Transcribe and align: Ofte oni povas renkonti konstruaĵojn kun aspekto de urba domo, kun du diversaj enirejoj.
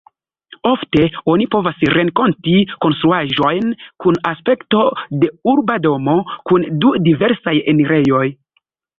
Ofte 0.67 1.01
oni 1.31 1.45
povas 1.55 1.81
renkonti 1.91 2.53
konstruaĵojn 2.85 3.67
kun 4.05 4.17
aspekto 4.29 4.81
de 5.25 5.29
urba 5.53 5.75
domo, 5.83 6.15
kun 6.53 6.65
du 6.85 6.95
diversaj 7.09 7.55
enirejoj. 7.75 8.23